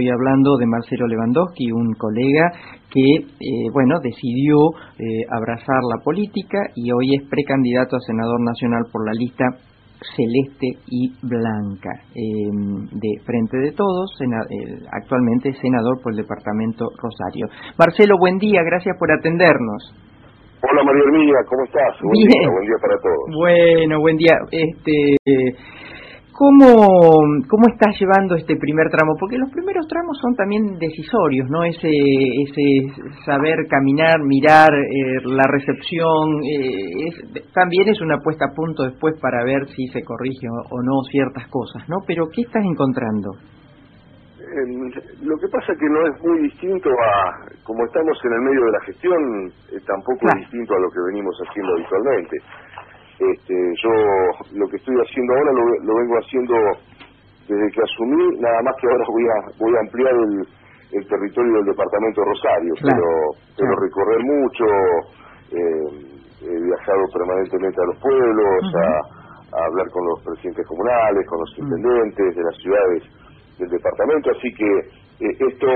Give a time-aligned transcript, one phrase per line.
[0.00, 2.52] estoy hablando de Marcelo Lewandowski, un colega
[2.88, 4.56] que, eh, bueno, decidió
[4.98, 9.44] eh, abrazar la política y hoy es precandidato a senador nacional por la lista
[10.16, 14.16] celeste y blanca em, de Frente de Todos,
[14.90, 17.48] actualmente senador por el departamento Rosario.
[17.78, 19.92] Marcelo, buen día, gracias por atendernos.
[20.64, 22.00] Hola María Hermina, ¿cómo estás?
[22.00, 23.24] Buen día, buen día para todos.
[23.36, 24.36] Bueno, buen día.
[24.50, 25.16] Este,
[26.40, 26.72] ¿Cómo,
[27.52, 29.12] ¿Cómo estás llevando este primer tramo?
[29.20, 31.64] Porque los primeros tramos son también decisorios, ¿no?
[31.64, 32.64] Ese, ese
[33.26, 39.44] saber caminar, mirar, eh, la recepción, eh, también es una puesta a punto después para
[39.44, 41.96] ver si se corrige o, no ciertas cosas, ¿no?
[42.06, 43.36] Pero ¿qué estás encontrando?
[45.22, 48.72] lo que pasa que no es muy distinto a, como estamos en el medio de
[48.72, 49.20] la gestión,
[49.70, 52.36] eh, tampoco es distinto a lo que venimos haciendo habitualmente.
[53.82, 53.90] Yo
[54.58, 56.54] lo que estoy haciendo ahora lo, vengo haciendo
[57.48, 61.66] desde que asumí, nada más que ahora voy a, voy a ampliar el, territorio del
[61.66, 63.06] departamento Rosario, pero,
[63.56, 64.64] pero recorrer mucho,
[65.54, 66.10] eh,
[66.42, 72.36] he viajado permanentemente a los pueblos, a, hablar con los presidentes comunales, con los intendentes
[72.36, 73.02] de las ciudades
[73.58, 74.70] del departamento, así que
[75.26, 75.68] eh, esto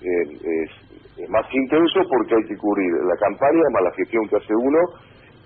[0.00, 4.54] eh, es más intenso porque hay que cubrir la campaña más la gestión que hace
[4.54, 4.78] uno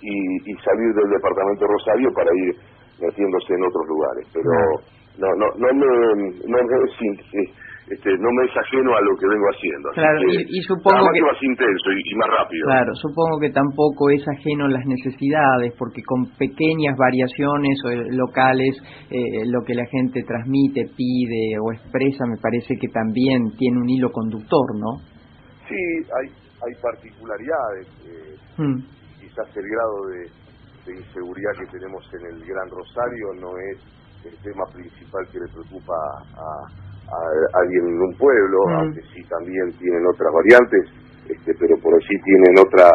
[0.01, 2.55] y, salir del departamento Rosario para ir
[3.01, 4.25] metiéndose en otros lugares.
[4.33, 4.51] Pero
[5.19, 5.87] no, no, no me,
[6.47, 7.45] no me,
[7.91, 9.91] este, no me es ajeno a lo que vengo haciendo.
[9.93, 12.65] claro, y, supongo que más intenso y, más rápido.
[12.67, 18.73] Claro, supongo que tampoco es ajeno a las necesidades, porque con pequeñas variaciones eh, locales,
[19.11, 23.89] eh, lo que la gente transmite, pide o expresa, me parece que también tiene un
[23.89, 25.05] hilo conductor, ¿no?
[25.69, 25.77] Sí,
[26.09, 26.29] hay,
[26.65, 27.87] hay particularidades.
[28.09, 29.04] Eh, hmm
[29.35, 33.79] quizás el grado de, inseguridad que tenemos en el Gran Rosario no es
[34.25, 35.97] el tema principal que le preocupa
[36.37, 38.73] a, alguien en un pueblo, mm.
[38.75, 40.85] aunque sí también tienen otras variantes,
[41.29, 42.89] este, pero por así tienen otra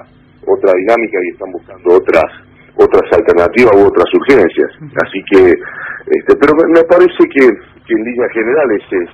[0.45, 2.29] otra dinámica y están buscando otras
[2.75, 4.71] otras alternativas u otras urgencias.
[5.03, 7.43] Así que, este, pero me parece que,
[7.83, 9.09] que en líneas generales es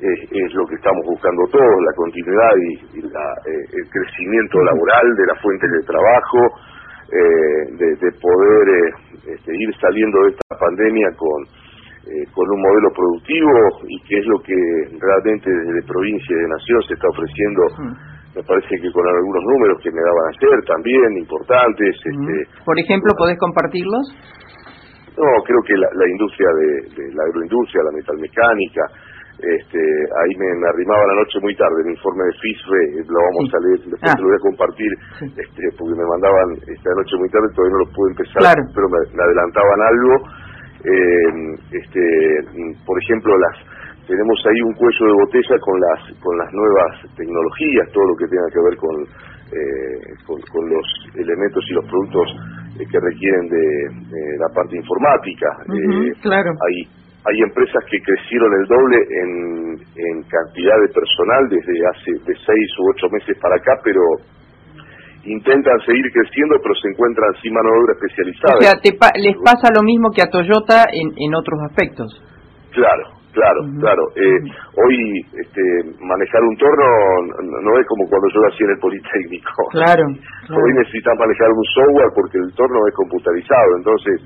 [0.00, 5.34] es, lo que estamos buscando todos, la continuidad y, eh, el crecimiento laboral de la
[5.42, 6.38] fuente de trabajo,
[7.10, 11.40] eh, de, poder eh, este, ir saliendo de esta pandemia con,
[12.32, 13.52] con un modelo productivo
[13.88, 14.56] y que es lo que
[14.98, 17.62] realmente desde provincia y de nación se está ofreciendo.
[18.36, 21.96] Me parece que con algunos números que me daban a hacer también importantes.
[21.96, 24.04] Este, Por ejemplo, ¿podés compartirlos?
[25.18, 28.82] No, creo que la, industria de, la agroindustria, la metalmecánica,
[29.38, 33.46] este, ahí me, arrimaba la noche muy tarde el informe de FISRE, eh, lo vamos
[33.54, 34.18] a leer, después ah.
[34.18, 37.90] lo voy a compartir, este, porque me mandaban esta noche muy tarde, todavía no lo
[37.94, 40.14] pude empezar, pero me, adelantaban algo.
[40.78, 41.30] Eh,
[41.70, 42.02] este,
[42.86, 43.56] por ejemplo, las
[44.06, 48.26] tenemos ahí un cuello de botella con las con las nuevas tecnologías, todo lo que
[48.26, 48.94] tenga que ver con
[49.54, 52.28] eh, con, los elementos y los productos
[52.78, 55.48] que requieren de, la parte informática.
[56.22, 56.52] claro.
[56.66, 59.30] Ahí hay empresas que crecieron el doble en,
[59.96, 64.00] en cantidad de personal desde hace de seis u ocho meses para acá, pero
[65.24, 68.56] intentan seguir creciendo, pero se encuentran sin mano de obra especializada.
[68.56, 68.74] O sea,
[69.20, 72.08] les pasa lo mismo que a Toyota en, en otros aspectos.
[72.72, 74.02] Claro, claro, claro.
[74.16, 74.40] Eh,
[74.78, 74.96] hoy
[75.36, 75.62] este,
[76.00, 76.86] manejar un torno
[77.60, 79.68] no, es como cuando yo lo hacía en el Politécnico.
[79.72, 80.04] Claro,
[80.48, 84.22] Hoy necesitan manejar un software porque el torno es computarizado, entonces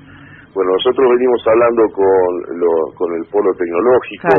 [0.53, 4.29] bueno, nosotros venimos hablando con, con el polo tecnológico,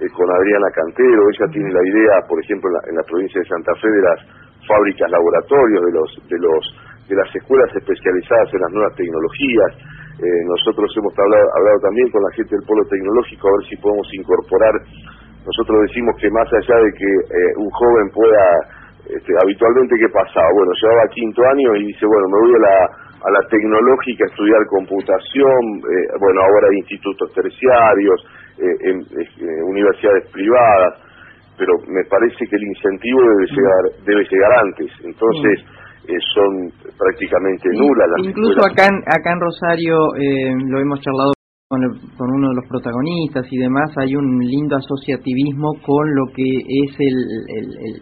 [0.00, 3.72] eh, con Adriana Cantero, ella tiene la idea, por ejemplo, en la, provincia de Santa
[3.80, 4.20] Fe de las
[4.68, 6.62] fábricas laboratorios, de los de los
[7.08, 9.72] de las escuelas especializadas en las nuevas tecnologías.
[10.20, 13.76] Eh, nosotros hemos hablado, hablado también con la gente del polo tecnológico a ver si
[13.76, 14.74] podemos incorporar.
[15.44, 18.44] Nosotros decimos que más allá de que eh, un joven pueda,
[19.04, 20.48] este, habitualmente, ¿qué pasaba?
[20.52, 24.60] Bueno, llevaba quinto año y dice, bueno, me voy a la a la tecnológica estudiar
[24.68, 28.20] computación, eh, bueno, ahora hay institutos terciarios,
[28.58, 31.00] eh, en, eh, universidades privadas,
[31.56, 34.90] pero me parece que el incentivo debe llegar, debe llegar antes.
[35.04, 35.64] Entonces,
[36.34, 39.96] son prácticamente nulas las Incluso acá en, acá en Rosario
[40.68, 41.33] lo hemos charlado
[42.16, 46.92] con, uno de los protagonistas y demás, hay un lindo asociativismo con lo que es
[46.98, 47.16] el,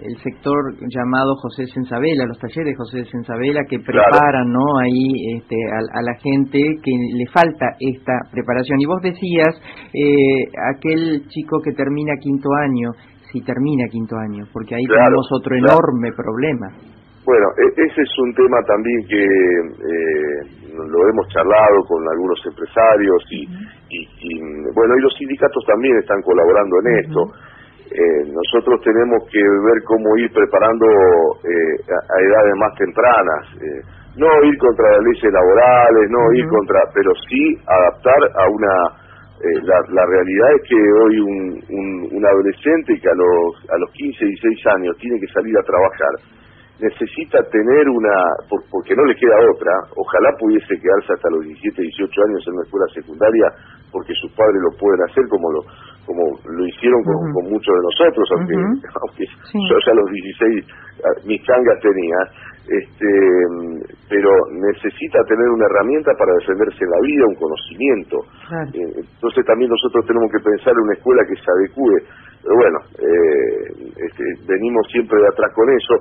[0.06, 4.78] el, sector llamado José Sensabela, los talleres de José Sensabela que preparan ¿no?
[4.78, 8.80] ahí este, a, la gente que le falta esta preparación.
[8.80, 9.54] Y vos decías,
[9.94, 10.44] eh,
[10.74, 12.90] aquel chico que termina quinto año,
[13.32, 16.68] si termina quinto año, porque ahí tenemos otro enorme problema.
[17.24, 23.22] Bueno, e, ese es un tema también que eh, lo hemos charlado con algunos empresarios
[23.30, 23.44] y,
[23.90, 24.40] y,
[24.74, 27.20] bueno, y los sindicatos también están colaborando en esto.
[27.92, 30.86] eh, nosotros tenemos que ver cómo ir preparando
[31.44, 33.42] eh, a, edades más tempranas.
[33.60, 33.82] Eh,
[34.16, 39.02] no ir contra las leyes laborales, no ir contra, pero sí adaptar a una...
[39.42, 41.64] La, realidad es que hoy un,
[42.12, 46.14] un, adolescente que a los, a los 15, 16 años tiene que salir a trabajar,
[46.82, 52.22] necesita tener una, porque no le queda otra, ojalá pudiese quedarse hasta los 17, 18
[52.26, 53.46] años en una escuela secundaria,
[53.92, 55.60] porque sus padres lo pueden hacer como lo,
[56.04, 58.54] como lo hicieron con, muchos de nosotros, aunque,
[59.06, 59.24] aunque
[59.54, 60.66] yo ya a los 16
[61.06, 62.18] ah, mis cangas tenía,
[62.66, 63.10] este,
[64.08, 68.16] pero necesita tener una herramienta para defenderse en la vida, un conocimiento.
[68.74, 71.98] Eh, entonces también nosotros tenemos que pensar en una escuela que se adecue.
[72.42, 75.94] Pero bueno, eh, este, venimos siempre de atrás con eso.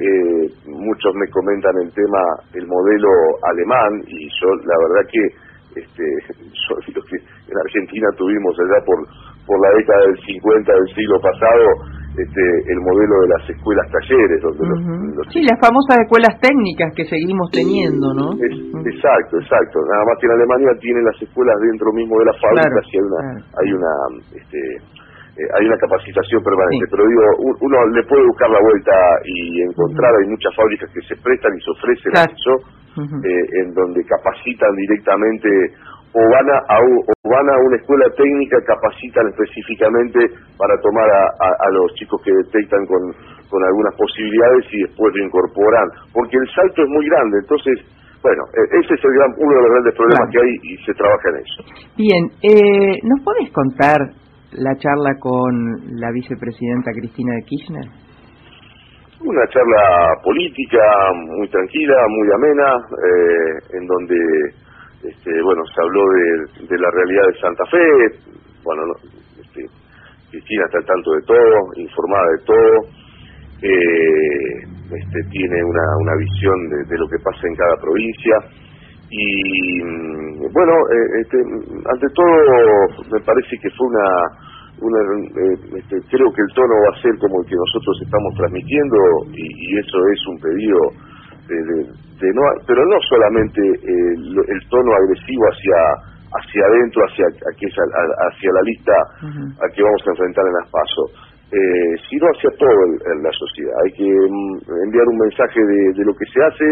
[0.00, 2.22] eh, muchos me comentan el tema,
[2.54, 3.10] el modelo
[3.44, 5.24] alemán, y yo la verdad que
[5.80, 6.04] este,
[6.68, 8.98] yo, que en Argentina tuvimos allá por
[9.46, 11.66] por la década del 50 del siglo pasado
[12.12, 14.38] este, el modelo de las escuelas talleres.
[14.42, 14.68] donde
[15.16, 18.36] los, sí, las famosas escuelas técnicas que seguimos teniendo, ¿no?
[18.36, 19.80] Exacto, exacto.
[19.88, 23.04] Nada más que en Alemania tienen las escuelas dentro mismo de las fábricas y hay
[23.08, 23.92] una, hay una
[24.36, 24.60] este,
[25.32, 27.22] eh, hay una capacitación permanente, pero digo,
[27.60, 28.92] uno le puede buscar la vuelta
[29.24, 32.54] y encontrar, hay muchas fábricas que se prestan y se ofrecen eso,
[33.24, 35.48] eh, en donde capacitan directamente
[36.12, 40.20] o van a, o van a una escuela técnica, capacitan específicamente
[40.58, 43.00] para tomar a, los chicos que detectan con,
[43.48, 47.80] con algunas posibilidades y después lo incorporan, porque el salto es muy grande, entonces
[48.20, 50.92] bueno, e, ese es el gran, uno de los grandes problemas que hay y se
[50.94, 51.60] trabaja en eso.
[51.96, 53.98] Bien, eh, ¿nos puedes contar
[54.52, 55.54] la charla con
[56.00, 57.88] la vicepresidenta Cristina de Kirchner?
[59.20, 60.82] Una charla política
[61.14, 64.16] muy tranquila, muy amena, eh, en donde
[65.04, 66.02] este, bueno, se habló
[66.68, 67.78] de, la realidad de Santa Fe,
[68.64, 68.82] bueno,
[69.40, 69.66] este,
[70.30, 73.02] Cristina está al tanto de todo, informada de todo,
[73.62, 78.36] eh, este, tiene una, una visión de, lo que pasa en cada provincia
[79.12, 82.32] y mm, bueno, eh, este, ante todo
[83.12, 84.08] me parece que fue una,
[84.80, 85.00] una
[85.36, 88.96] eh, este, creo que el tono va a ser como el que nosotros estamos transmitiendo
[89.36, 90.80] y, y eso es un pedido
[91.48, 94.14] de no, pero no solamente eh,
[94.48, 95.76] el, tono agresivo hacia
[96.32, 98.94] hacia adentro, hacia hacia la lista
[99.60, 102.72] a que vamos a enfrentar en las pasos, eh, sino hacia todo
[103.12, 103.74] en la sociedad.
[103.84, 106.64] Hay que mm, enviar un mensaje de, lo que se hace,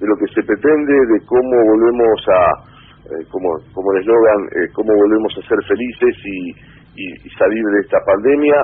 [0.00, 2.40] de lo que se pretende, de cómo volvemos a,
[3.10, 6.74] eh, como, como el eslogan, eh, cómo volvemos a ser felices y,
[7.36, 8.54] salir de esta pandemia,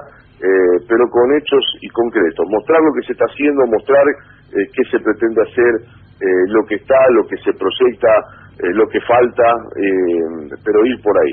[0.86, 2.46] pero con hechos y concretos.
[2.48, 4.04] Mostrar lo que se está haciendo, mostrar
[4.52, 5.74] qué se pretende hacer
[6.20, 8.12] eh, lo que está, lo que se proyecta,
[8.60, 11.32] eh, lo que falta, eh, pero ir por ahí.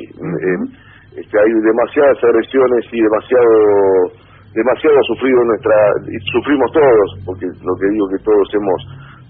[1.11, 3.51] este, hay demasiadas agresiones y demasiado
[4.55, 5.75] demasiado sufrido nuestra
[6.31, 8.79] sufrimos todos porque lo que digo que todos hemos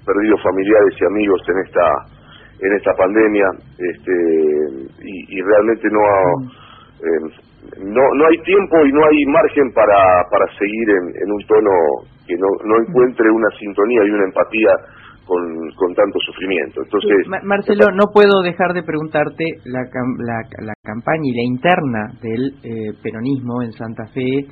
[0.07, 1.87] perdido familiares y amigos en esta
[2.59, 3.45] en esta pandemia
[3.77, 4.13] este
[5.03, 6.01] y, realmente no
[7.83, 11.71] no no hay tiempo y no hay margen para para seguir en, en un tono
[12.25, 14.71] que no no encuentre una sintonía y una empatía
[15.27, 15.43] con,
[15.75, 16.81] con tanto sufrimiento.
[16.83, 19.81] Entonces, Marcelo, no puedo dejar de preguntarte la,
[20.19, 24.45] la, campaña y la interna del eh, peronismo en Santa Fe eh,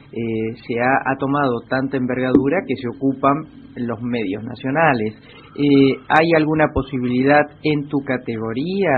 [0.68, 3.36] se ha, ha, tomado tanta envergadura que se ocupan
[3.78, 5.16] los medios nacionales.
[5.56, 8.92] Eh, ¿Hay alguna posibilidad en tu categoría,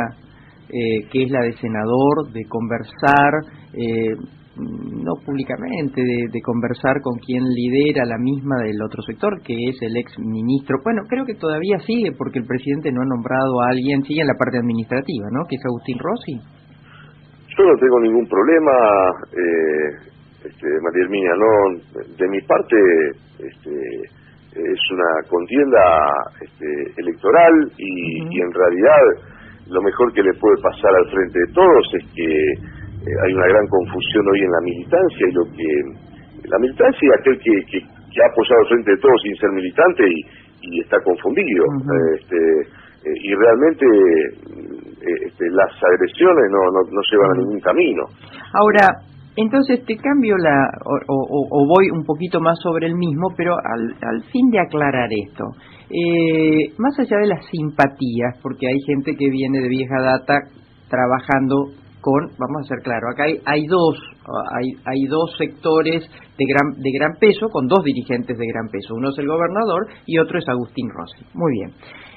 [0.69, 3.31] que es la de senador, de conversar?
[4.57, 9.97] No públicamente, de, conversar con quien lidera la misma del otro sector, que es el
[9.97, 10.77] ex ministro.
[10.83, 14.27] Bueno, creo que todavía sigue, porque el presidente no ha nombrado a alguien, sigue en
[14.27, 15.45] la parte administrativa, ¿no?
[15.47, 16.35] Que es Agustín Rossi.
[17.57, 18.71] Yo no tengo ningún problema,
[19.33, 19.89] eh,
[20.45, 22.03] este, María Herminia, no.
[22.17, 22.77] De mi parte,
[23.39, 23.73] este,
[24.53, 25.79] es una contienda
[26.41, 29.37] este, electoral y, y en realidad
[29.69, 32.76] lo mejor que le puede pasar al frente de todos es que
[33.23, 35.69] hay una gran confusión hoy en la militancia y lo que
[36.49, 37.79] la militancia es aquel que, que,
[38.17, 40.25] ha apoyado frente de todos sin ser militante y,
[40.61, 41.65] y está confundido
[42.17, 42.37] este,
[43.05, 48.03] eh, y realmente eh, este, las agresiones no, no, no llevan a ningún camino.
[48.53, 49.05] Ahora
[49.37, 53.93] entonces te cambio la o, o, voy un poquito más sobre el mismo, pero al,
[54.01, 55.45] al fin de aclarar esto,
[55.91, 60.39] eh, más allá de las simpatías, porque hay gente que viene de vieja data
[60.89, 61.67] trabajando
[62.39, 63.95] vamos a ser claro, acá hay, hay dos,
[64.55, 66.03] hay, hay dos sectores
[66.37, 68.95] de gran, de gran peso, con dos dirigentes de gran peso.
[68.95, 71.25] Uno es el gobernador y otro es Agustín Rossi.
[71.33, 71.71] Muy bien.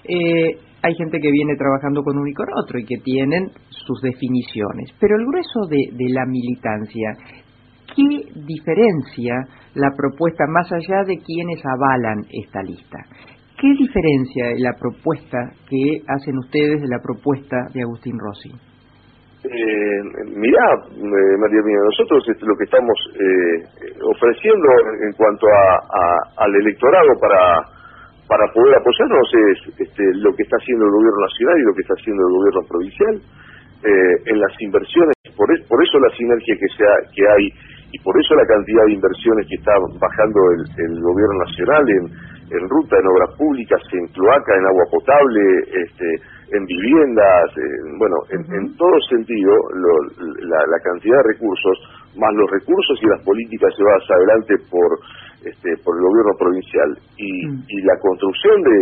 [0.04, 4.00] Eh, hay gente que viene trabajando con uno y con otro y que tienen sus
[4.00, 4.90] definiciones.
[4.98, 7.16] Pero el grueso de, de la militancia,
[7.94, 8.02] ¿qué
[8.46, 9.34] diferencia
[9.74, 12.98] la propuesta más allá de quienes avalan esta lista?
[13.60, 15.36] ¿Qué diferencia la propuesta
[15.68, 18.69] que hacen ustedes de la propuesta de Agustín Rossi?
[19.42, 20.02] Eh,
[20.36, 23.64] mirá, eh, María Mía, nosotros este, lo que estamos eh,
[24.04, 24.68] ofreciendo
[25.00, 27.80] en cuanto a, al electorado para
[28.30, 31.82] para poder apoyarnos es este, lo que está haciendo el gobierno nacional y lo que
[31.82, 33.14] está haciendo el gobierno provincial
[33.82, 37.50] eh, en las inversiones, por, por eso la sinergia que, sea, que hay
[37.90, 42.04] y por eso la cantidad de inversiones que está bajando el, el gobierno nacional en,
[42.54, 45.42] en ruta, en obras públicas, en cloaca, en agua potable,
[45.74, 46.06] este,
[46.52, 47.50] en viviendas,
[47.98, 51.78] bueno, en, todo sentido, la, cantidad de recursos,
[52.16, 54.98] más los recursos y las políticas llevadas adelante por,
[55.46, 57.64] este, por el gobierno provincial y, mm.
[57.68, 58.78] y la construcción de,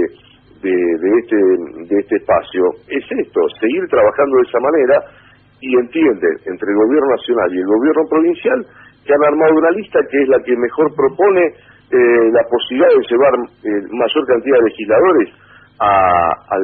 [0.62, 4.96] de, de, este, de este espacio es esto, seguir trabajando de esa manera
[5.60, 8.66] y entiende entre el gobierno nacional y el gobierno provincial
[9.04, 13.06] que han armado una lista que es la que mejor propone eh, la posibilidad de
[13.08, 13.34] llevar
[13.64, 15.28] eh, mayor cantidad de legisladores
[15.80, 16.56] a,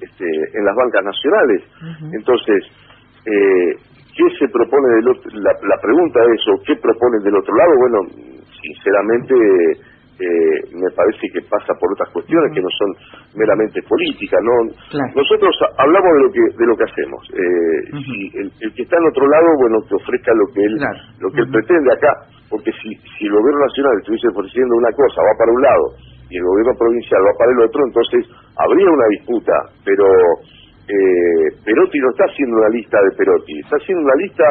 [0.00, 0.26] este,
[0.58, 1.62] en las bancas nacionales.
[2.12, 2.64] Entonces,
[3.26, 3.76] eh,
[4.16, 5.30] ¿qué se propone del otro?
[5.34, 7.72] La, la pregunta es, ¿o qué proponen del otro lado?
[7.78, 7.98] Bueno,
[8.60, 9.34] sinceramente
[10.14, 12.94] eh, me parece que pasa por otras cuestiones que no son
[13.34, 14.70] meramente políticas no
[15.10, 19.10] nosotros hablamos de lo que de lo que hacemos eh, si el, que está en
[19.10, 20.78] otro lado bueno que ofrezca lo que él
[21.18, 22.14] lo que él pretende acá
[22.48, 25.84] porque si si el gobierno nacional estuviese ofreciendo una cosa va para un lado
[26.30, 28.26] y el gobierno provincial va para el otro entonces
[28.56, 29.54] habría una disputa
[29.84, 30.04] pero
[30.88, 34.44] eh, Perotti no está haciendo una lista de Perotti está haciendo una lista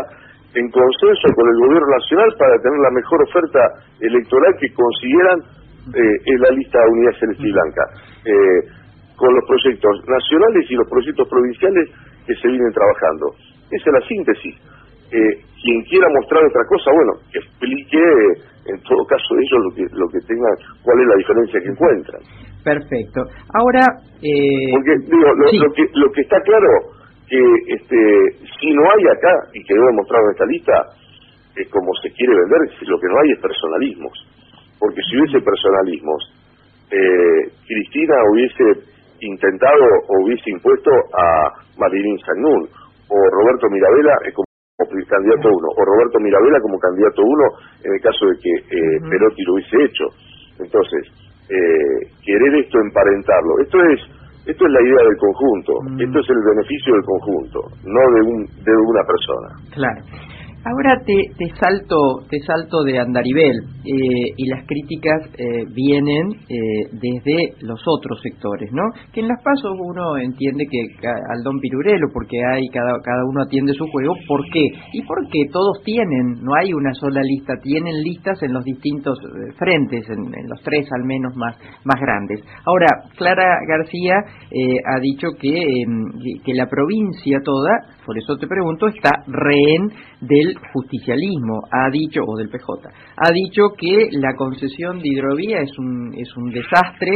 [0.56, 3.60] en consenso con el gobierno nacional para tener la mejor oferta
[4.00, 5.40] electoral que consiguieran
[5.84, 7.84] eh, en la lista de Unidad Celeste y Blanca,
[8.24, 8.60] eh,
[9.18, 11.90] con los proyectos nacionales y los proyectos provinciales
[12.26, 13.36] que se vienen trabajando.
[13.70, 14.56] Esa es la síntesis.
[15.12, 18.04] Eh, quien quiera mostrar otra cosa, bueno, que explique
[18.68, 22.22] en todo caso ellos lo que, lo que tengan, cuál es la diferencia que encuentran.
[22.64, 23.24] Perfecto.
[23.56, 23.84] Ahora,
[24.20, 24.72] eh...
[24.72, 26.70] porque digo, lo, que, lo que está claro
[27.28, 28.00] que este
[28.60, 30.76] si no hay acá y que debe mostrar en esta lista
[31.56, 34.14] es como se quiere vender lo que no hay es personalismos
[34.80, 36.20] porque si hubiese personalismos
[36.92, 38.64] eh, Cristina hubiese
[39.22, 42.68] intentado o hubiese impuesto a Marilyn Sagnún
[43.08, 44.34] o Roberto Mirabella eh,
[44.78, 47.46] como candidato uno o Roberto Mirabella como candidato uno
[47.84, 50.06] en el caso de que eh, Perotti lo hubiese hecho
[50.60, 51.02] entonces
[51.50, 54.02] eh, querer esto emparentarlo esto es
[54.46, 56.02] esto es la idea del conjunto, mm.
[56.02, 59.50] esto es el beneficio del conjunto, no de un de una persona.
[59.72, 60.02] Claro.
[60.66, 66.88] Ahora te, te salto te salto de Andarivel eh, y las críticas eh, vienen eh,
[66.94, 68.84] desde los otros sectores, ¿no?
[69.12, 70.80] Que en las pasos uno entiende que
[71.36, 74.64] al don Pirurelo, porque hay cada cada uno atiende su juego, ¿por qué?
[74.94, 79.20] Y porque todos tienen, no hay una sola lista, tienen listas en los distintos
[79.58, 82.40] frentes, en, los tres al menos más más grandes.
[82.66, 85.52] Ahora Clara García ha dicho que
[86.46, 87.72] que la provincia toda,
[88.06, 89.90] por eso te pregunto, está rehén
[90.22, 95.78] del justicialismo ha dicho, o del PJ, ha dicho que la concesión de hidrovía es
[95.78, 97.12] un, es un desastre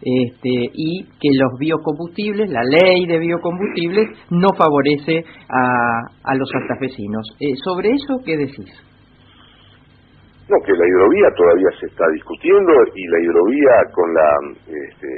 [0.00, 7.26] este, y que los biocombustibles, la ley de biocombustibles, no favorece a, a los santafesinos.
[7.40, 8.70] Eh, ¿Sobre eso qué decís?
[10.48, 14.30] No, que la hidrovía todavía se está discutiendo y la hidrovía con la
[14.66, 15.08] este,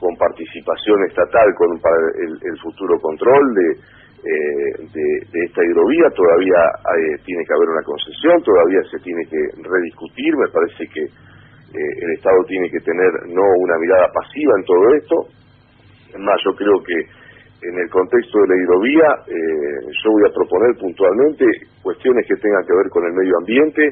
[0.00, 6.62] con participación estatal con para el, el futuro control de eh, de, esta hidrovía, todavía
[6.94, 11.92] eh, tiene que haber una concesión, todavía se tiene que rediscutir, me parece que eh,
[12.06, 15.16] el Estado tiene que tener no una mirada pasiva en todo esto,
[16.14, 16.94] es más, yo creo que
[17.66, 21.46] en el contexto de la hidrovía yo voy a proponer puntualmente
[21.82, 23.82] cuestiones que tengan que ver con el medio ambiente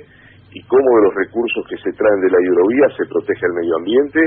[0.53, 3.77] y cómo de los recursos que se traen de la hidrovía se protege el medio
[3.79, 4.21] ambiente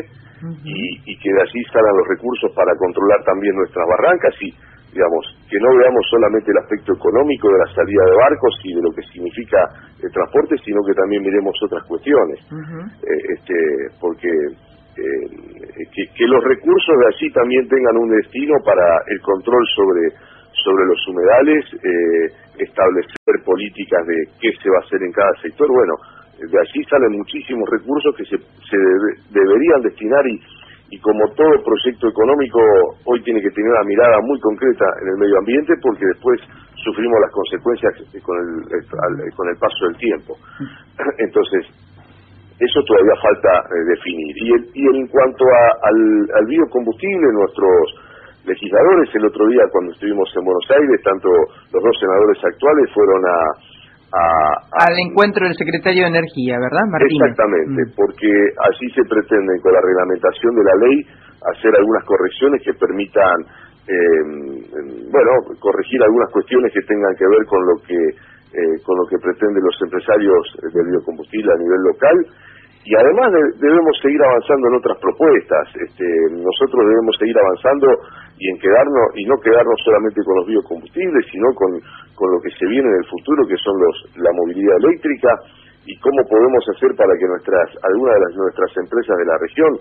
[0.63, 4.51] y, y que de allí salgan los recursos para controlar también nuestras barrancas y
[4.93, 8.81] digamos, que no veamos solamente el aspecto económico de la salida de barcos y de
[8.81, 9.57] lo que significa
[10.01, 13.57] el transporte, sino que también miremos otras cuestiones, eh, este,
[13.99, 20.33] porque eh, que, los recursos de allí también tengan un destino para el control sobre
[20.63, 25.67] sobre los humedales, eh, establecer políticas de qué se va a hacer en cada sector,
[25.67, 25.95] bueno,
[26.39, 28.77] de allí salen muchísimos recursos que se, se
[29.33, 30.39] deberían destinar y
[30.93, 32.61] y como todo proyecto económico
[33.05, 36.37] hoy tiene que tener una mirada muy concreta en el medio ambiente porque después
[36.85, 40.37] sufrimos las consecuencias con el, con el paso del tiempo.
[41.17, 41.65] Entonces,
[42.59, 44.37] eso todavía falta eh, definir.
[44.37, 45.45] Y, y en cuanto
[45.81, 45.97] al,
[46.37, 47.97] al biocombustible, nuestros
[48.45, 51.29] legisladores el otro día cuando estuvimos en Buenos Aires, tanto
[51.73, 53.37] los dos senadores actuales fueron a,
[54.13, 57.17] al encuentro del secretario de Energía, ¿verdad, Martín?
[57.17, 57.91] Exactamente, mm.
[57.97, 60.95] porque allí se pretende con la reglamentación de la ley
[61.49, 63.35] hacer algunas correcciones que permitan,
[63.89, 64.23] eh,
[65.09, 67.99] bueno, corregir algunas cuestiones que tengan que ver con lo que
[68.53, 72.17] eh, con lo que pretenden los empresarios del biocombustible a nivel local
[72.85, 75.65] y además debemos seguir avanzando en otras propuestas.
[75.73, 77.87] Este, nosotros debemos seguir avanzando
[78.37, 81.71] y en quedarnos y no quedarnos solamente con los biocombustibles, sino con,
[82.15, 85.29] con lo que se viene en el futuro, que son los la movilidad eléctrica
[85.85, 89.71] y cómo podemos hacer para que nuestras algunas de las, nuestras empresas de la región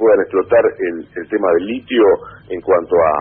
[0.00, 2.04] puedan explotar el, el tema del litio
[2.48, 3.12] en cuanto a,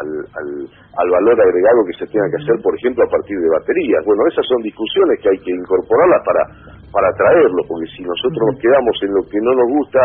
[0.00, 4.00] al, al, valor agregado que se tenga que hacer, por ejemplo, a partir de baterías.
[4.08, 6.42] Bueno, esas son discusiones que hay que incorporarlas para,
[6.88, 10.00] para traerlo, porque si nosotros nos quedamos en lo que no nos gusta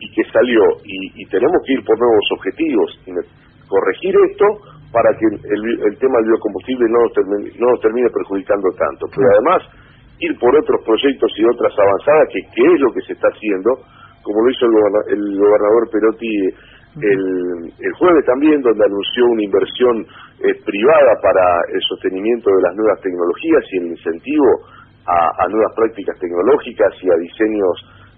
[0.00, 3.12] y que salió y, tenemos que ir por nuevos objetivos y
[3.68, 4.46] corregir esto
[4.92, 9.04] para que el, el tema del biocombustible no nos, termine, no nos termine perjudicando tanto.
[9.12, 9.60] Pero además,
[10.20, 13.84] ir por otros proyectos y otras avanzadas, que, que es lo que se está haciendo,
[14.26, 16.50] como lo hizo el, gobernador Perotti
[16.98, 20.02] el, el, jueves también, donde anunció una inversión
[20.42, 24.66] eh, privada para el sostenimiento de las nuevas tecnologías y el incentivo
[25.06, 27.74] a, nuevas prácticas tecnológicas y a diseños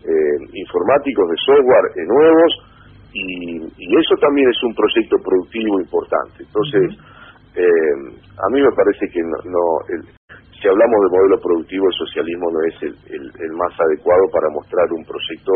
[0.09, 2.53] eh, informáticos de software eh, nuevos,
[3.13, 6.45] y, eso también es un proyecto productivo importante.
[6.45, 6.97] Entonces,
[7.59, 9.65] a mí me parece que no,
[10.61, 15.05] si hablamos de modelo productivo, el socialismo no es el, más adecuado para mostrar un
[15.05, 15.53] proyecto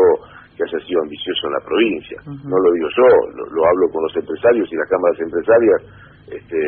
[0.55, 2.17] que haya sido ambicioso en la provincia.
[2.25, 3.07] No lo digo yo,
[3.51, 5.79] lo, hablo con los empresarios y las cámaras empresarias
[6.29, 6.61] este,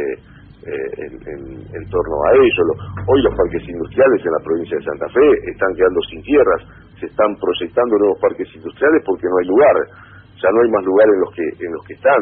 [0.66, 2.64] eh, en, torno a ello.
[3.08, 6.62] Hoy los parques industriales en la provincia de Santa Fe están quedando sin tierras,
[7.00, 9.76] se están proyectando nuevos parques industriales porque no hay lugar,
[10.42, 12.22] ya no hay más lugar en los que, en los que están.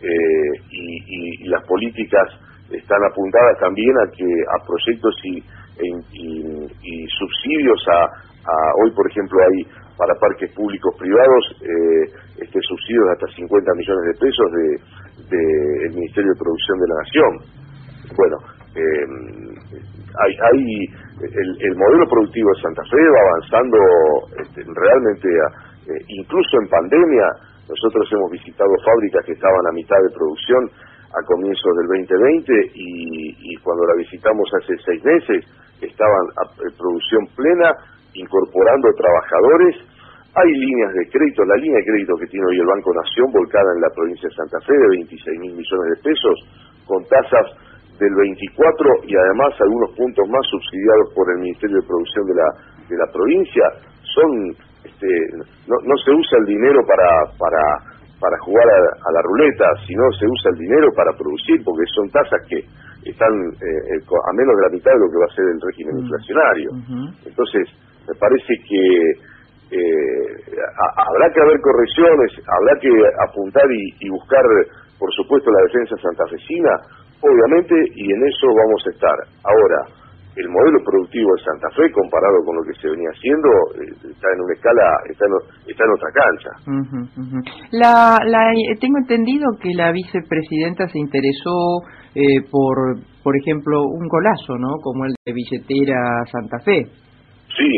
[0.00, 2.28] Eh, y las políticas
[2.70, 5.42] están apuntadas también a que a proyectos y,
[5.82, 8.29] y, subsidios a,
[8.82, 9.64] hoy por ejemplo hay
[9.96, 12.04] para parques públicos privados eh,
[12.40, 14.66] este subsidios de hasta 50 millones de pesos de
[15.30, 17.32] del Ministerio de Producción de la Nación.
[18.16, 18.36] Bueno
[18.74, 19.06] eh,
[20.18, 20.60] hay, hay
[21.20, 23.78] el, modelo productivo de Santa Fe va avanzando
[24.38, 27.26] este, realmente eh, incluso en pandemia
[27.68, 30.70] nosotros hemos visitado fábricas que estaban a mitad de producción
[31.10, 35.44] a comienzos del 2020 y, cuando la visitamos hace seis meses
[35.80, 37.74] estaban a, producción plena,
[38.14, 39.76] incorporando trabajadores.
[40.34, 43.66] Hay líneas de crédito, la línea de crédito que tiene hoy el Banco Nación volcada
[43.74, 46.36] en la provincia de Santa Fe de 26 mil millones de pesos,
[46.86, 47.46] con tasas
[47.98, 52.48] del 24 y además algunos puntos más subsidiados por el Ministerio de Producción de la,
[52.88, 53.64] de la provincia,
[54.14, 54.30] son,
[54.86, 55.10] este,
[55.66, 60.28] no, no se usa el dinero para, para para jugar a, la ruleta, sino se
[60.28, 62.60] usa el dinero para producir, porque son tasas que
[63.08, 65.60] están eh, eh, a menos de la mitad de lo que va a ser el
[65.60, 66.00] régimen mm.
[66.04, 66.70] inflacionario.
[67.24, 67.64] Entonces,
[68.08, 69.30] me parece que
[69.70, 70.34] eh,
[70.96, 72.90] habrá que haber correcciones, habrá que
[73.28, 74.42] apuntar y, buscar,
[74.98, 76.70] por supuesto, la defensa santafesina,
[77.22, 79.16] obviamente, y en eso vamos a estar.
[79.44, 80.00] Ahora,
[80.36, 84.28] el modelo productivo de Santa Fe comparado con lo que se venía haciendo eh, está
[84.32, 85.32] en una escala está en,
[85.70, 86.50] está en otra cancha.
[87.72, 91.82] La, la, tengo entendido que la vicepresidenta se interesó
[92.14, 96.86] eh, por por ejemplo un golazo no como el de billetera Santa Fe
[97.56, 97.70] sí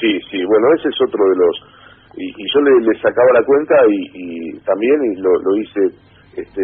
[0.00, 0.44] sí sí.
[0.44, 1.80] Bueno ese es otro de los
[2.16, 5.80] y, yo le, sacaba la cuenta y, también y lo, hice
[6.36, 6.62] este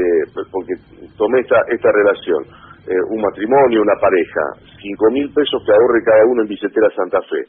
[0.50, 0.74] porque
[1.16, 2.44] tomé esta esta relación.
[2.86, 4.40] Eh, un matrimonio, una pareja,
[4.80, 7.42] cinco mil pesos que ahorre cada uno en billetera Santa Fe,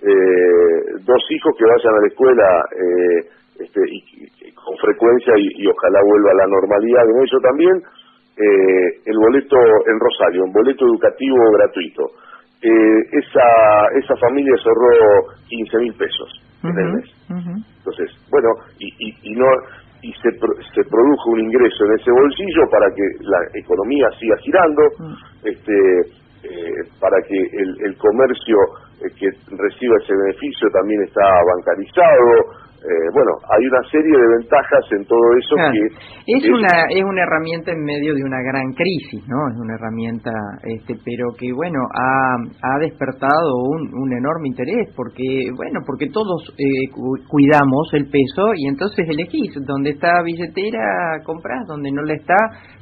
[0.00, 3.20] eh, dos hijos que vayan a la escuela eh,
[3.60, 7.82] este, y, con frecuencia y, ojalá vuelva a la normalidad en ello también,
[9.04, 12.04] el boleto en Rosario, un boleto educativo gratuito.
[12.62, 17.04] Esa, esa familia se ahorró 15 mil pesos en el mes.
[17.78, 19.46] Entonces, bueno, y, y, y no
[20.02, 24.82] y se, se produjo un ingreso en ese bolsillo para que la economía siga girando,
[24.98, 25.14] mm.
[25.44, 26.00] este,
[26.44, 28.56] eh, para que el, el comercio
[29.02, 34.84] eh, que reciba ese beneficio también está bancarizado, eh, bueno, hay una serie de ventajas
[34.92, 35.82] en todo eso que
[36.30, 39.50] es, una es una herramienta en medio de una gran crisis, ¿no?
[39.50, 40.30] Es una herramienta,
[40.62, 46.54] este, pero que bueno ha, ha despertado un, un enorme interés porque bueno porque todos
[46.54, 46.86] eh,
[47.26, 52.36] cuidamos el peso y entonces elegís donde está billetera compras, donde no la está,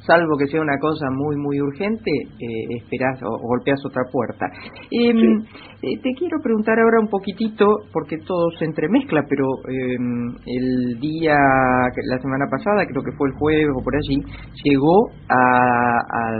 [0.05, 4.45] salvo que sea una cosa muy muy urgente, eh, esperás o, golpeas otra puerta.
[4.91, 5.41] Em,
[5.81, 12.19] te quiero preguntar ahora un poquitito porque todo se entremezcla, pero em, el día, la
[12.19, 14.21] semana pasada, creo que fue el jueves o por allí,
[14.63, 16.31] llegó a,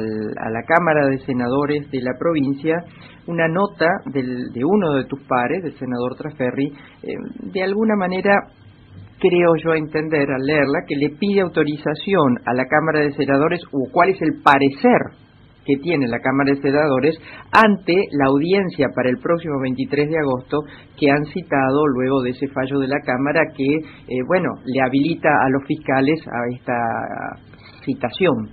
[0.49, 2.83] la Cámara de Senadores de la provincia
[3.27, 6.67] una nota de uno de tus pares, del senador Traferri,
[7.03, 8.33] em, de alguna manera
[9.19, 13.91] creo yo entender al leerla que le pide autorización a la Cámara de Senadores o
[13.91, 15.26] cuál es el parecer
[15.67, 17.19] que tiene la Cámara de Senadores
[17.51, 20.63] ante la audiencia para el próximo 23 de agosto
[20.97, 25.27] que han citado luego de ese fallo de la Cámara que, eh, bueno, le habilita
[25.27, 26.79] a los fiscales a esta
[27.83, 28.47] citación.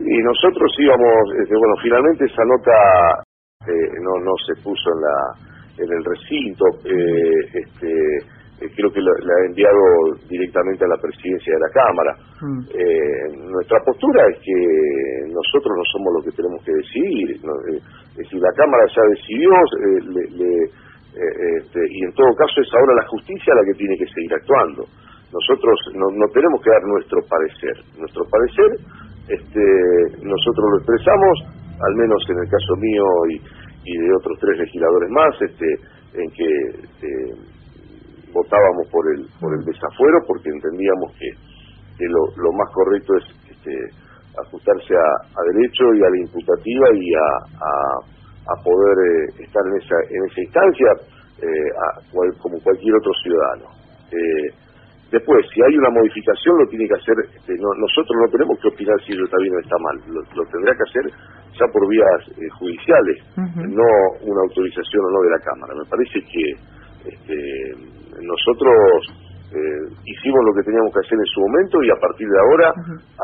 [0.00, 3.22] Y nosotros íbamos, este, bueno, finalmente esa nota
[3.68, 9.00] eh, no, no se puso en, la, en el recinto, eh, este eh, creo que
[9.00, 9.80] la, ha enviado
[10.28, 12.12] directamente a la presidencia de la Cámara.
[12.44, 12.60] Mm.
[12.76, 14.58] Eh, nuestra postura es que
[15.32, 17.40] nosotros no somos los que tenemos que decidir.
[17.40, 19.48] Eh, es decir, la Cámara ya decidió
[21.10, 24.84] este, y en todo caso es ahora la justicia la que tiene que seguir actuando.
[25.32, 27.76] Nosotros no, no tenemos que dar nuestro parecer.
[27.98, 28.76] Nuestro parecer
[29.30, 29.64] este,
[30.20, 31.34] nosotros lo expresamos,
[31.80, 33.40] al menos en el caso mío y,
[33.88, 35.66] y de otros tres legisladores más, este,
[36.14, 36.50] en que
[38.32, 41.30] votábamos por el por el desafuero porque entendíamos que,
[41.98, 43.74] que lo, lo, más correcto es este,
[44.38, 47.28] ajustarse a, a, derecho y a la imputativa y a,
[48.50, 50.90] a, poder eh, estar en esa en esa instancia
[51.42, 51.70] eh,
[52.12, 53.66] como cualquier otro ciudadano.
[54.10, 54.48] Eh,
[55.12, 58.98] después, si hay una modificación, lo tiene que hacer, este, nosotros no tenemos que opinar
[59.06, 61.06] si eso está bien o está mal, lo, tendrá que hacer
[61.58, 62.20] ya por vías
[62.58, 63.88] judiciales, no
[64.22, 65.74] una autorización o no de la Cámara.
[65.74, 66.70] Me parece que
[67.04, 69.06] este, nosotros
[69.50, 72.72] eh, hicimos lo que teníamos que hacer en su momento y a partir de ahora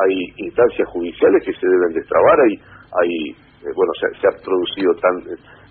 [0.03, 2.53] hay instancias judiciales que se deben destrabar, hay,
[2.99, 3.11] hay
[3.63, 5.17] eh, bueno, se, se, han producido tan,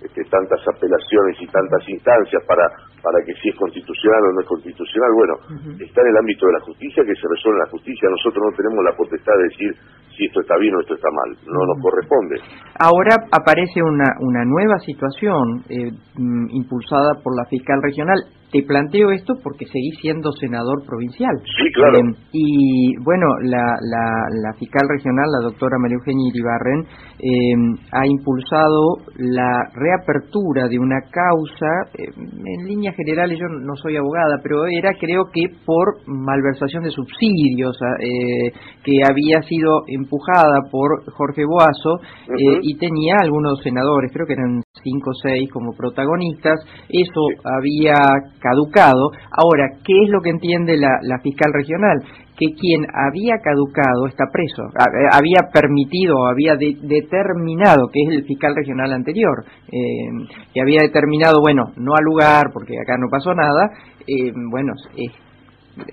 [0.02, 2.66] este, tantas apelaciones y tantas instancias para,
[2.98, 5.34] para que si es constitucional o no es constitucional, bueno,
[5.78, 8.56] está en el ámbito de la justicia que se resuelve en la justicia, nosotros no
[8.56, 9.70] tenemos la potestad de decir
[10.16, 12.36] si esto está bien o esto está mal, no nos corresponde.
[12.80, 18.18] Ahora aparece una, una nueva situación eh, mm, impulsada por la fiscal regional
[18.52, 21.34] te planteo esto porque seguí siendo senador provincial.
[21.44, 21.98] Sí, claro.
[21.98, 26.80] Em, y bueno, la, la, fiscal regional, la doctora María Eugenia Iribarren,
[27.18, 33.96] em, ha impulsado la reapertura de una causa, em, en líneas generales yo no soy
[33.96, 38.52] abogada, pero era creo que por malversación de subsidios, ah, eh,
[38.84, 44.62] que había sido empujada por Jorge Boazo eh, y tenía algunos senadores, creo que eran
[44.82, 47.94] cinco o seis como protagonistas, eso había
[48.40, 49.10] caducado.
[49.30, 52.02] Ahora, ¿qué es lo que entiende la, fiscal regional?
[52.36, 54.62] Que quien había caducado está preso,
[55.10, 61.72] había permitido, había determinado, que es el fiscal regional anterior, eh, que había determinado, bueno,
[61.76, 63.70] no al lugar, porque acá no pasó nada,
[64.06, 64.74] eh, bueno,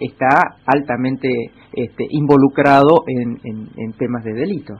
[0.01, 1.29] está altamente
[1.73, 4.73] este, involucrado en, temas de delito.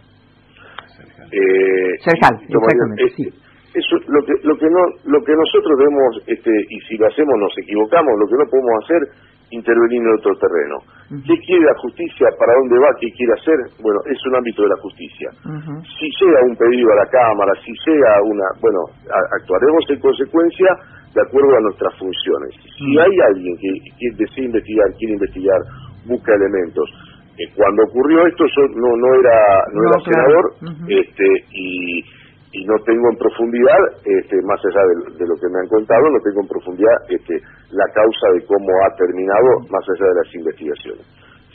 [1.32, 3.43] Eh, exactamente, sí
[3.74, 7.34] eso lo que lo que no lo que nosotros debemos este y si lo hacemos
[7.40, 9.02] nos equivocamos lo que no podemos hacer
[9.50, 10.82] intervenir en otro terreno.
[11.10, 14.70] Qué quiere la justicia para dónde va qué quiere hacer bueno es un ámbito de
[14.70, 15.30] la justicia.
[15.98, 18.82] Si llega un pedido a la cámara si llega una bueno
[19.42, 20.70] actuaremos en consecuencia
[21.14, 22.54] de acuerdo a nuestras funciones.
[22.78, 25.62] Si hay alguien que, que desea investigar quiere investigar
[26.06, 26.90] busca elementos.
[27.38, 29.38] Eh, cuando ocurrió esto yo no no era
[29.74, 30.46] no, era senador
[30.90, 32.04] este y
[32.54, 34.82] y no tengo en profundidad, este, más allá
[35.18, 37.42] de, lo que me han contado, no tengo en profundidad este,
[37.74, 41.06] la causa de cómo ha terminado, más allá de las investigaciones.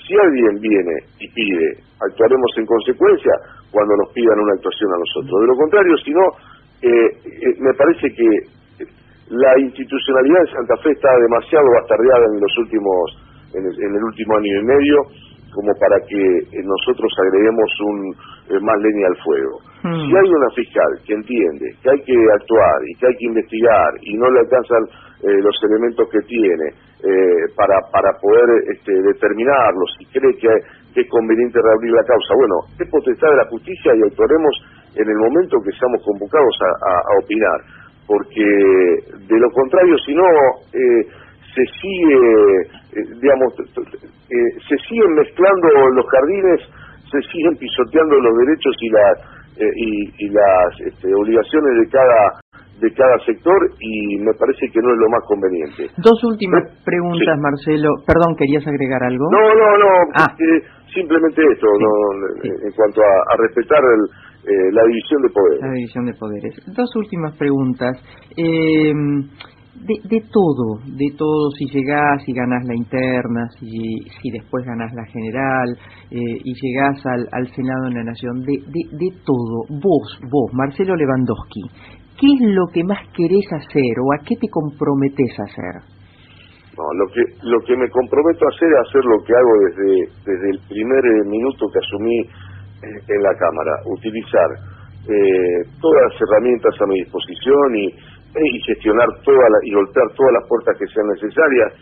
[0.03, 1.67] Si alguien viene y pide,
[2.03, 3.33] actuaremos en consecuencia
[3.71, 5.41] cuando nos pidan una actuación a nosotros.
[5.41, 6.25] De lo contrario, si no,
[6.83, 8.29] eh, eh, me parece que
[9.31, 12.99] la institucionalidad de Santa Fe está demasiado bastardeada en los últimos,
[13.55, 14.99] en el último año y medio
[15.55, 18.15] como para que eh, nosotros agreguemos un
[18.49, 19.59] eh, más leña al fuego.
[19.83, 19.95] Hmm.
[19.95, 23.91] Si hay una fiscal que entiende que hay que actuar y que hay que investigar
[24.03, 24.85] y no le alcanzan
[25.23, 26.75] eh, los elementos que tiene
[27.55, 30.49] para para poder este, determinarlos y cree que,
[30.99, 34.51] es conveniente reabrir la causa, bueno, es potestad de la justicia y actuaremos
[34.97, 37.61] en el momento que seamos convocados a, opinar,
[38.05, 38.43] porque
[39.31, 40.27] de lo contrario, si no,
[41.55, 46.61] se sigue, digamos, eh, se siguen mezclando los jardines,
[47.11, 52.41] se siguen pisoteando los derechos y las eh, y, las este, obligaciones de cada
[52.81, 55.91] de cada sector y me parece que no es lo más conveniente.
[55.99, 57.91] Dos últimas preguntas, Marcelo.
[58.07, 59.27] Perdón, ¿querías agregar algo?
[59.33, 59.91] No, no, no.
[60.15, 60.31] Ah.
[60.95, 61.67] simplemente esto,
[62.45, 65.61] en cuanto a, respetar eh, la división de poderes.
[65.61, 66.55] La división de poderes.
[66.69, 67.99] Dos últimas preguntas.
[68.37, 68.95] Eh,
[69.87, 73.69] de, todo, de todo, si llegás y ganás la interna, si,
[74.21, 75.77] si después ganás la general
[76.11, 80.53] eh, y llegás al, al Senado en la Nación, de, de, de todo, vos, vos,
[80.53, 81.63] Marcelo Lewandowski,
[82.19, 85.99] ¿qué es lo que más querés hacer o a qué te comprometes a hacer?
[86.79, 89.91] No, lo que lo que me comprometo a hacer es hacer lo que hago desde
[90.25, 94.47] desde el primer eh, minuto que asumí eh, en la cámara, utilizar
[95.09, 97.89] eh, todas las herramientas a mi disposición y,
[98.35, 101.73] y gestionar toda y golpear todas las puertas que sean necesarias.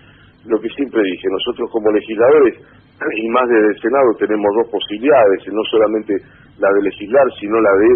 [0.46, 2.54] Lo que siempre dije, nosotros como legisladores
[3.16, 6.14] y más desde el Senado tenemos dos posibilidades, no solamente
[6.58, 7.88] la de legislar, sino la de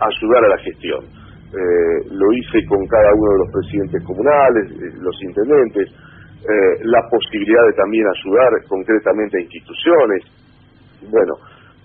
[0.00, 1.02] ayudar a la gestión.
[2.10, 4.70] lo hice con cada uno de los presidentes comunales,
[5.02, 5.88] los intendentes,
[6.40, 10.24] eh, la posibilidad de también ayudar concretamente a instituciones.
[11.04, 11.36] Bueno,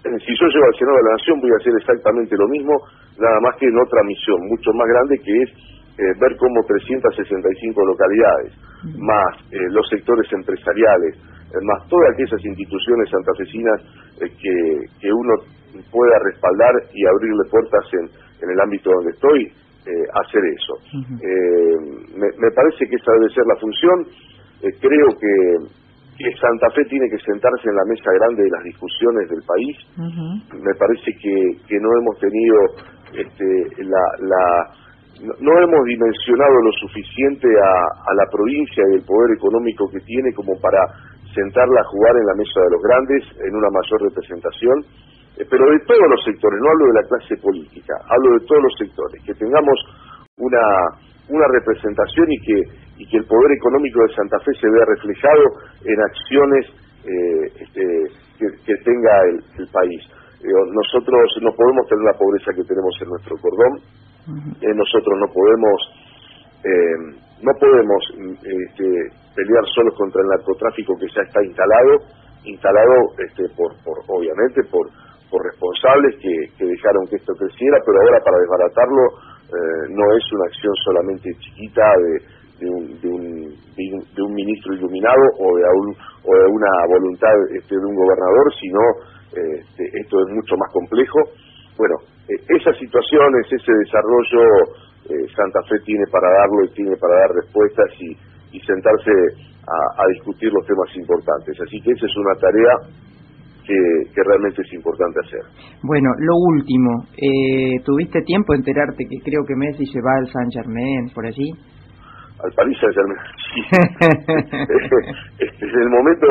[0.06, 2.72] eh, si yo llego al Senado de la Nación voy a hacer exactamente lo mismo,
[3.20, 5.50] nada más que en otra misión mucho más grande que es
[5.98, 8.54] eh, ver cómo 365 localidades,
[9.00, 9.36] más
[9.72, 11.18] los sectores empresariales,
[11.64, 13.82] más todas aquellas instituciones santafesinas
[14.20, 14.56] que,
[15.00, 15.34] que uno
[15.92, 18.06] pueda respaldar y abrirle puertas en,
[18.44, 19.52] en el ámbito donde estoy,
[20.14, 20.74] hacer eso.
[22.18, 24.06] me, me parece que esa debe ser la función
[24.62, 25.86] eh, creo que,
[26.40, 29.78] Santa Fe tiene que sentarse en la mesa grande de las discusiones del país.
[30.64, 31.36] Me parece que,
[31.68, 32.56] que no hemos tenido
[33.14, 34.74] este, la, la
[35.22, 37.72] no, hemos dimensionado lo suficiente a,
[38.10, 40.80] a, la provincia y el poder económico que tiene como para
[41.34, 44.84] sentarla a jugar en la mesa de los grandes en una mayor representación,
[45.38, 48.64] eh, pero de todos los sectores, no hablo de la clase política, hablo de todos
[48.64, 49.78] los sectores, que tengamos
[50.38, 50.64] una,
[51.30, 55.44] una representación y que y que el poder económico de Santa Fe se vea reflejado
[55.84, 56.66] en acciones
[57.04, 57.84] eh, este,
[58.40, 59.22] que, tenga
[59.58, 60.02] el, país.
[60.72, 63.74] Nosotros no podemos tener la pobreza que tenemos en nuestro cordón,
[64.62, 65.78] eh, nosotros no podemos
[66.64, 66.98] eh,
[67.42, 68.02] no podemos
[68.42, 68.88] este,
[69.36, 72.00] pelear solo contra el narcotráfico que ya está instalado,
[72.46, 74.90] instalado este, por, por obviamente por
[75.30, 79.04] por responsables que, que dejaron que esto creciera, pero ahora para desbaratarlo
[79.90, 83.34] no es una acción solamente chiquita de de un, de un,
[84.16, 88.80] de un, ministro iluminado o de, o de una voluntad este, de un gobernador, sino
[89.36, 91.20] este, esto es mucho más complejo.
[91.78, 91.96] Bueno,
[92.30, 94.42] eh, esas situaciones, ese desarrollo,
[95.10, 99.12] eh, Santa Fe tiene para darlo y tiene para dar respuestas y, y sentarse
[99.68, 101.60] a, discutir los temas importantes.
[101.60, 102.74] Así que esa es una tarea
[103.66, 103.78] que,
[104.14, 105.42] que, realmente es importante hacer.
[105.82, 110.28] Bueno, lo último, eh, ¿tuviste tiempo de enterarte que creo que Messi se va al
[110.28, 111.52] San Germain por allí?
[112.44, 113.20] al París Saint Germain.
[114.70, 116.28] este, en el momento,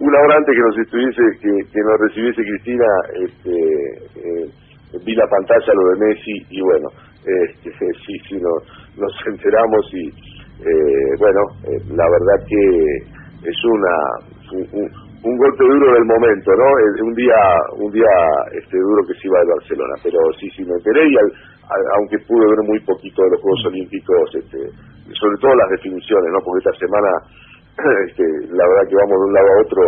[0.00, 3.52] una hora antes que nos estuviese, que, nos recibiese Cristina, este,
[4.16, 4.48] eh,
[5.04, 6.88] vi la pantalla lo de Messi y bueno,
[7.24, 7.70] este,
[8.06, 13.94] sí, sí, nos enteramos y eh, bueno, eh, la verdad que es una
[15.22, 17.04] un, golpe duro del momento, ¿no?
[17.04, 17.36] Un día
[17.78, 18.14] un día
[18.52, 21.16] este duro que se iba de Barcelona, pero sí, sí me enteré y
[21.98, 24.58] aunque pude ver muy poquito de los Juegos Olímpicos, este,
[25.14, 26.38] sobre todo las definiciones, ¿no?
[26.44, 27.10] Porque esta semana,
[28.08, 28.24] este,
[28.56, 29.82] la verdad que vamos de un lado a otro,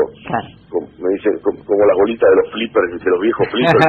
[0.68, 3.84] como, me dicen, como, las bolitas de los flippers, de los viejos flippers.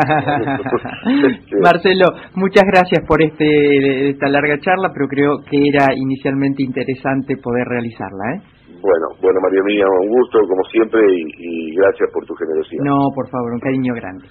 [1.35, 7.35] Este, Marcelo, muchas gracias por este esta larga charla, pero creo que era inicialmente interesante
[7.37, 8.41] poder realizarla, ¿eh?
[8.81, 12.83] Bueno, bueno María mía, un gusto como siempre y, y gracias por tu generosidad.
[12.85, 14.25] No, por favor, un cariño grande.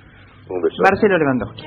[0.48, 0.80] Un beso.
[0.82, 1.66] Marcelo Lewandowski.